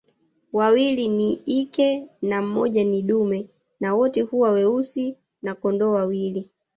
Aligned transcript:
Wawili 0.53 1.07
ni 1.07 1.33
ike 1.33 2.07
na 2.21 2.41
mmoja 2.41 2.83
ni 2.83 3.01
dume 3.01 3.47
na 3.79 3.95
wote 3.95 4.21
huwa 4.21 4.51
weusi 4.51 5.17
na 5.41 5.55
kondoo 5.55 5.91
wawili 5.91 6.51